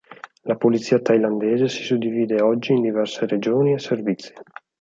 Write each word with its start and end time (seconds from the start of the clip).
La 0.45 0.55
polizia 0.55 0.97
thailandese 0.99 1.67
si 1.67 1.83
suddivide 1.83 2.41
oggi 2.41 2.71
in 2.73 2.81
diverse 2.81 3.27
regioni 3.27 3.73
e 3.73 3.77
servizi. 3.77 4.33